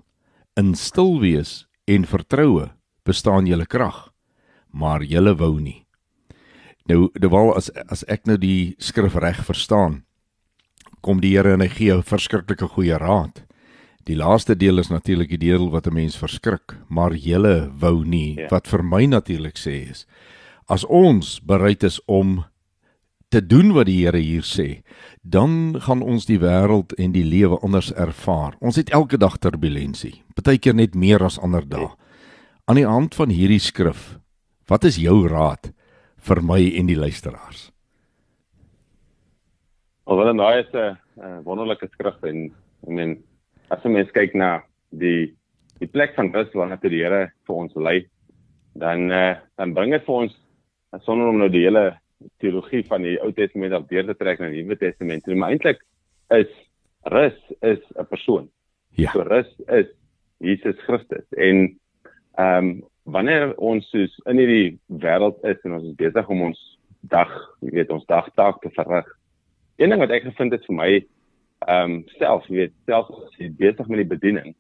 [0.58, 2.72] In stil wees en vertroue
[3.06, 4.12] bestaan julle krag.
[4.72, 5.86] Maar julle wou nie.
[6.88, 10.04] Nou, terwyl as as ek nou die skrif reg verstaan,
[11.02, 13.44] kom die Here en hy gee 'n verskriklike goeie raad.
[14.06, 18.36] Die laaste deel is natuurlik die deel wat 'n mens verskrik, maar julle wou nie
[18.36, 18.48] Ja.
[18.50, 20.06] wat vir my natuurlik sê is
[20.68, 22.44] as ons bereid is om
[23.30, 24.82] te doen wat die Here hier sê,
[25.22, 28.56] dan gaan ons die wêreld en die lewe anders ervaar.
[28.64, 31.90] Ons het elke dag turbulensie, partykeer net meer as ander dae.
[32.68, 34.18] Aan die hand van hierdie skrif,
[34.72, 35.72] wat is jou raad
[36.28, 37.70] vir my en die luisteraars?
[40.08, 42.52] Alhoewel en daai is 'n uh, wonderlike skrif en
[42.88, 43.18] I mean
[43.70, 45.36] as 'n mens kyk na die
[45.80, 48.08] die plek van rus waarna toe die Here vir ons lei,
[48.76, 50.34] dan uh, dan bring dit vir ons
[51.04, 52.00] sonder om nou die hele
[52.42, 55.54] teologie van die Ou Testament af deur te trek na die Nuwe Testament, toe, maar
[55.54, 55.84] eintlik
[56.36, 56.52] is
[57.14, 58.50] rus is 'n persoon.
[58.96, 59.12] Ja.
[59.12, 59.88] So rus is
[60.38, 61.80] Jesus Christus en
[62.38, 66.60] ehm um, wanneer ons soos in hierdie wêreld is en ons is besig om ons
[67.08, 67.32] dag,
[67.64, 69.08] jy weet, ons dagtaak te verrig.
[69.78, 70.92] Een ding wat ek gevind het vir my
[71.68, 74.56] ehm um, self, jy weet, self as jy besig met die bediening,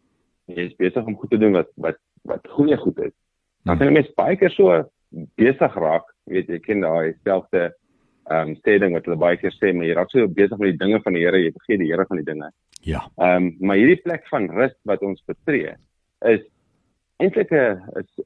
[0.47, 3.13] jy is besig om goed te doen wat wat wat goeie goed is.
[3.63, 4.83] Dan kan 'n mens baie keer so
[5.35, 7.71] besig raak, weet, jy ken daai selfde
[8.27, 10.73] ehm um, sê ding wat hulle baie keer sê, maar jy raak so besig met
[10.73, 12.51] die dinge van die Here, jy vergeet die Here van die dinge.
[12.83, 13.05] Ja.
[13.15, 15.75] Ehm um, maar hierdie plek van rus wat ons betree
[16.27, 16.43] is
[17.23, 17.79] eintlik 'n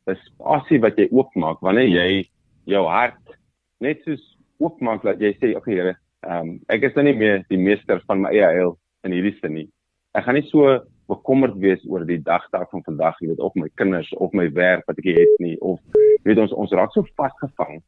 [0.10, 2.30] 'n spasie wat jy oopmaak wanneer jy
[2.66, 3.38] jou hart
[3.80, 4.24] net soos
[4.60, 7.58] oopmaak dat jy sê, "Oké okay, Here, ehm um, ek is nou nie meer die
[7.58, 9.70] meester van my eie heil in hierdie sin nie.
[10.14, 13.70] Ek gaan nie so bekommerd wees oor die dagtaak van vandag, jy weet, of my
[13.76, 17.04] kinders of my werk wat ek het nie of jy weet ons ons raak so
[17.18, 17.82] vasgevang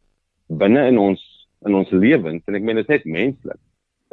[0.49, 1.21] binne in ons
[1.65, 3.59] in ons lewens en ek meen dit is net menslik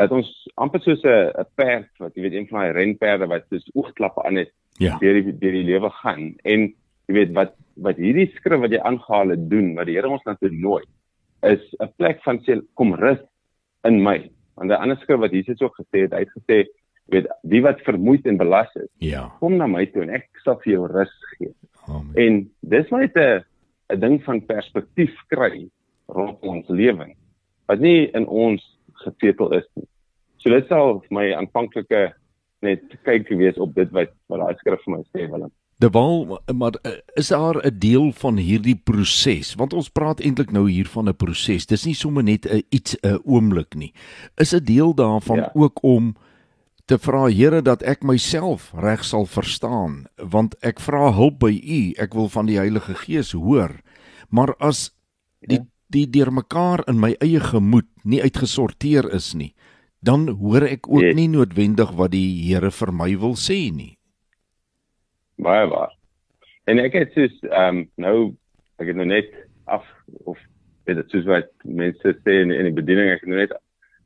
[0.01, 3.45] dat ons amper soos 'n 'n perd wat jy weet een van daai renperde wat
[3.51, 4.97] soos oogklappe aan het Ja.
[4.99, 6.61] deur die deur die lewe gaan en
[7.09, 10.23] jy weet wat wat hierdie skrif wat jy aangehaal het doen wat die Here ons
[10.23, 10.85] toe nooi
[11.43, 13.19] is 'n plek van sê kom rus
[13.85, 16.67] in my want 'n ander skrif wat Jesus ook gesê het hy het gesê jy
[17.11, 19.33] weet die wat vermoeid en belas is Ja.
[19.41, 21.53] kom na my toe en ek sal vir jou rus gee
[21.89, 22.15] Amen.
[22.17, 23.45] en dis maar net 'n
[23.93, 25.69] 'n ding van perspektief kry
[26.09, 27.17] rondom ons lewens
[27.67, 28.63] wat nie in ons
[29.05, 29.87] gesetel is nie.
[30.37, 32.13] So dit sal my aanvanklike
[32.63, 35.51] net kyk wees op dit wat wat daai skrif vir my sê Willem.
[35.81, 39.55] De Waal, maar eh, is daar 'n deel van hierdie proses?
[39.55, 41.67] Want ons praat eintlik nou hier van 'n proses.
[41.67, 43.93] Dis nie sommer net 'n iets 'n oomblik nie.
[44.37, 45.51] Is 'n deel daarvan Ja.
[45.55, 46.15] ook om
[46.87, 51.81] te vra Here dat ek myself reg sal verstaan, want ek vra hulp by U.
[52.03, 53.81] Ek wil van die Heilige Gees hoor.
[54.31, 54.91] Maar as
[55.41, 55.65] die Ja.
[55.91, 59.55] die deurmekaar in my eie gemoed nie uitgesorteer is nie,
[60.03, 61.17] dan hoor ek ook Yes.
[61.17, 63.97] nie noodwendig wat die Here vir my wil sê nie.
[65.39, 65.91] Baie waar.
[66.69, 68.37] En ek het soos ehm um, nou
[68.79, 69.31] ek het nou net
[69.67, 69.83] af
[70.27, 70.39] of
[70.87, 73.53] weet dit soos wat mense sê in in die bediening ek het nou net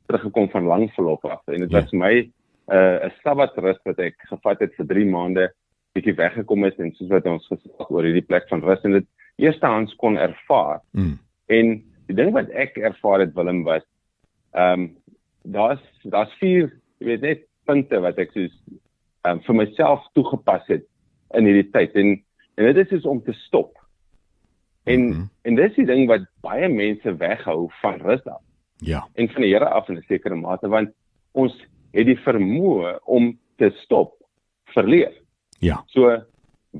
[0.07, 1.81] teruggekom van lang verlof af en dit Ja.
[1.81, 2.31] was vir my
[2.67, 5.49] 'n uh, 'n sabbatrus wat ek gevat het vir 3 maande
[5.95, 9.07] bietjie weggekom is en soos wat ons gesels oor hierdie plek van rus en dit
[9.37, 10.81] eerstehands kon ervaar.
[10.91, 11.19] Mm.
[11.47, 13.83] En die ding wat ek ervaar het Willem was
[14.55, 14.89] ehm um,
[15.43, 18.53] daar's daar's vier, jy weet net punte wat ek soos
[19.25, 20.85] ehm um, vir myself toegepas het
[21.37, 22.15] in hierdie tyd en
[22.55, 23.77] en dit is soos om te stop.
[24.85, 25.11] En mm.
[25.11, 25.29] -hmm.
[25.43, 28.41] en dis die ding wat baie mense weghou van rus af
[28.83, 29.07] Ja.
[29.13, 30.89] en van die Here af in 'n sekere mate want
[31.31, 31.55] ons
[31.95, 34.17] het die vermoë om te stop
[34.75, 35.13] verleer.
[35.63, 35.81] Ja.
[35.93, 36.11] So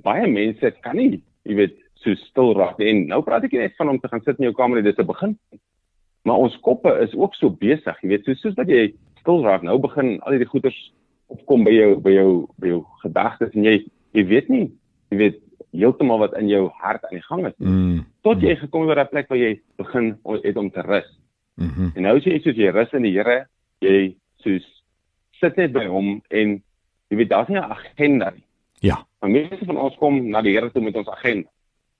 [0.03, 3.77] baie mense kan nie, jy weet, so stil raak en nou praat ek nie net
[3.79, 5.37] van om te gaan sit in jou kamer en dis 'n begin.
[6.25, 9.63] Maar ons koppe is ook so besig, jy weet, so soos dat jy stil raak,
[9.63, 10.91] nou begin al hierdie goeters
[11.27, 14.71] opkom by jou by jou by jou gedagtes en jy jy weet nie,
[15.11, 15.39] jy weet
[15.73, 17.53] heeltemal wat in jou hart aan die gang is.
[17.57, 18.05] Mm.
[18.23, 21.09] Tot jy gekom het by daai plek waar jy begin om- het om te rus.
[21.57, 21.91] Mhm.
[21.95, 23.47] En nou sê jy soos jy rus in die Here,
[23.81, 24.74] jy soos
[25.39, 26.61] sit net by hom en
[27.11, 28.43] jy weet daar's nie 'n agenda nie.
[28.79, 29.05] Ja.
[29.19, 31.49] Maar meeste van ons kom na die Here toe met ons agenda.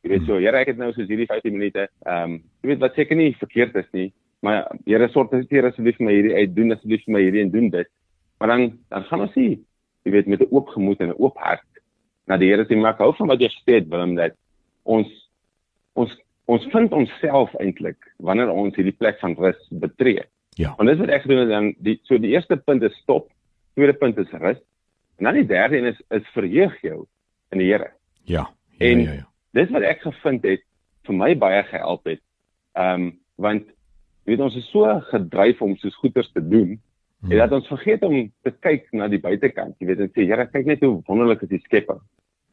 [0.04, 2.80] Jy weet so, Here, ek het nou soos hierdie 15 minute, ehm um, jy weet
[2.80, 7.08] wat seker nie verkeerd is nie, maar Here sorteer asseblief my hierdie uit, doen asseblief
[7.08, 7.88] my hierdie en doen dit.
[8.40, 9.60] Maar dan dan gaan ons nie,
[10.06, 11.66] jy weet met 'n oop gemoed en 'n oop hart
[12.28, 14.38] na die Here toe maar ek hou van wat jy gesê het Willem dat
[14.84, 15.10] ons
[15.96, 16.12] ons
[16.46, 20.22] ons vind onsself eintlik wanneer ons hierdie plek van rus betree.
[20.56, 20.74] Ja.
[20.78, 23.30] Want dis wat ek gedoen het dan die so die eerste punt is stop,
[23.76, 24.60] tweede punt is rus.
[25.20, 27.06] En dan die derde een is is verheug jou
[27.52, 27.92] in die Here.
[28.24, 28.48] Ja.
[28.78, 29.28] Ja, En- ja, ja.
[29.56, 30.64] Dis wat ek gevind het
[31.06, 32.22] vir my baie gehelp het.
[32.76, 33.68] Ehm um, want
[34.26, 36.80] jy weet ons is so gedryf om soos goeders te doen
[37.22, 37.32] Hmm.
[37.32, 39.76] en dat ons vergeet om te kyk na die buitekant.
[39.80, 42.00] Jy weet en sê Here, kyk net hoe wonderlik is die skepping.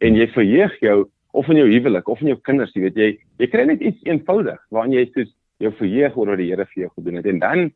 [0.00, 3.18] En jy verheug jou of in jou huwelik of in jou kinders, jy weet jy
[3.38, 6.82] jy kry net iets eenvoudig waarin jy soos jou verheug oor wat die Here vir
[6.82, 7.72] jou gedoen het en dan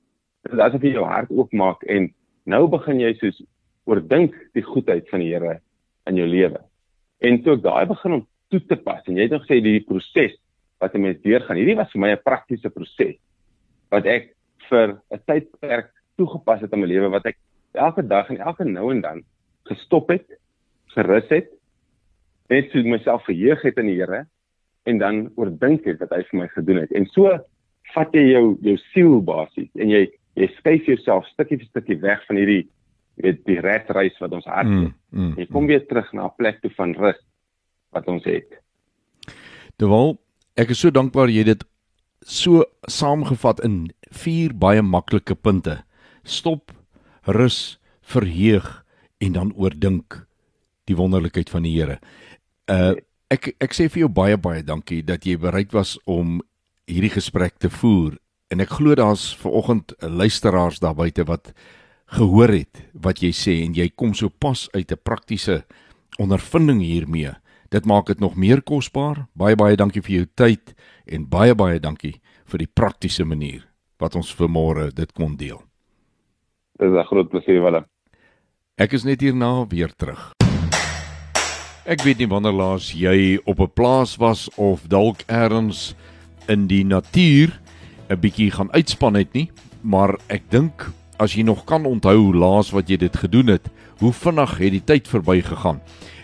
[0.47, 2.09] is dit asof jy jou hart oopmaak en
[2.47, 3.43] nou begin jy soos
[3.91, 5.59] oordink die goedheid van die Here
[6.07, 6.61] in jou lewe.
[7.23, 9.81] En toe ek daai begin om toe te pas en jy het nog gesê die
[9.83, 10.37] proses
[10.81, 11.57] wat 'n mens deurgaan.
[11.57, 13.17] Hierdie was vir my 'n praktiese proses
[13.91, 14.35] wat ek
[14.71, 17.37] vir 'n tydperk toegepas het in my lewe wat ek
[17.75, 19.23] elke dag en elke nou en dan
[19.65, 20.27] gestop het,
[20.95, 21.51] gerus het,
[22.49, 24.27] net so myself verheug het in die Here
[24.87, 26.93] en dan oordink het wat hy vir my gedoen het.
[26.93, 27.31] En so
[27.95, 30.07] vat jy jou jou siel basies en jy
[30.37, 32.65] jy skuif jouself stukkie vir stukkie weg van hierdie
[33.23, 34.69] weet die redreis wat ons het.
[34.69, 35.71] Mm, mm, jy kom mm.
[35.73, 37.21] weer terug na 'n plek toe van rus
[37.97, 38.61] wat ons het.
[39.81, 40.19] Terwyl
[40.57, 41.65] ek is so dankbaar jy dit
[42.21, 45.85] so saamgevat in vier baie maklike punte.
[46.25, 46.73] Stop,
[47.25, 48.85] rus, verheug
[49.21, 50.27] en dan oordink
[50.85, 51.99] die wonderlikheid van die Here.
[52.69, 52.95] Uh
[53.27, 56.39] ek ek sê vir jou baie baie dankie dat jy bereid was om
[56.87, 58.15] hierdie gesprek te voer
[58.49, 61.53] en ek glo daar's vanoggend luisteraars daar buite wat
[62.17, 65.65] gehoor het wat jy sê en jy kom so pas uit 'n praktiese
[66.19, 67.33] ondervinding hiermee.
[67.71, 69.27] Dit maak dit nog meer kosbaar.
[69.35, 70.75] Baie baie dankie vir jou tyd
[71.07, 73.67] en baie baie dankie vir die praktiese manier
[73.99, 75.63] wat ons vanmôre dit kon deel.
[76.79, 77.85] Dit is 'n groot plesier, Willem.
[78.79, 80.33] Ek is net hierna weer terug.
[81.87, 85.95] Ek weet nie wanneer laas jy op 'n plaas was of dalk elders
[86.49, 87.61] in die natuur
[88.11, 89.51] 'n bietjie gaan uitspan het nie,
[89.83, 94.13] maar ek dink as jy nog kan onthou laas wat jy dit gedoen het, hoe
[94.13, 95.81] vinnig het die tyd verbygegaan.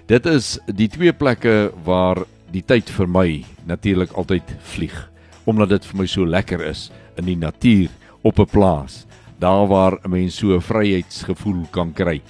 [0.06, 4.42] Dit is die twee plekke waar die tyd vir my natuurlik altyd
[4.74, 5.10] vlieg,
[5.44, 7.88] omdat dit vir my so lekker is in die natuur
[8.22, 9.06] op 'n plaas,
[9.38, 12.20] daar waar 'n mens so 'n vryheidsgevoel kan kry.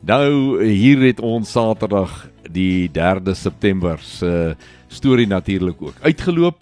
[0.00, 4.56] Nou hier het ons Saterdag die 3de September se
[4.88, 6.56] storie natuurlik ook uitgeloop.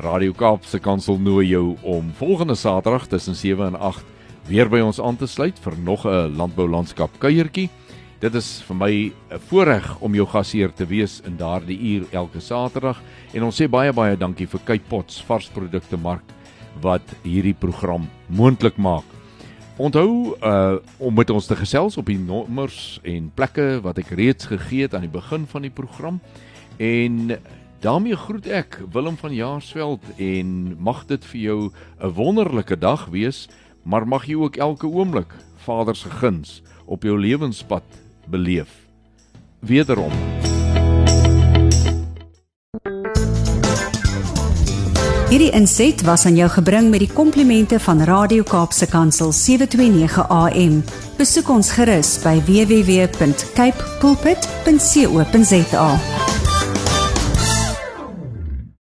[0.00, 4.04] Radio Kaap se kansel nooi jou om volgende Saterdag tussen 7 en 8
[4.48, 7.68] weer by ons aan te sluit vir nog 'n landboulandskap kuiertjie.
[8.20, 12.40] Dit is vir my 'n voorreg om jou gasheer te wees in daardie uur elke
[12.40, 13.02] Saterdag
[13.34, 16.24] en ons sê baie baie dankie vir Kyk Pots varsprodukte mark
[16.80, 19.04] wat hierdie program moontlik maak.
[19.76, 24.46] Onthou uh om met ons te gesels op die nommers en plekke wat ek reeds
[24.46, 26.20] gegee het aan die begin van die program.
[26.78, 27.38] En
[27.80, 31.70] daarmee groet ek Willem van Jaarsveld en mag dit vir jou
[32.00, 33.48] 'n wonderlike dag wees,
[33.82, 37.84] maar mag jy ook elke oomblik Vader se guns op jou lewenspad
[38.28, 38.88] beleef.
[39.60, 40.12] Wederom
[45.30, 50.80] Hierdie inset was aan jou gebring met die komplimente van Radio Kaapse Kansel 729 AM.
[51.20, 55.88] Besoek ons gerus by www.cape pulpit.co.za.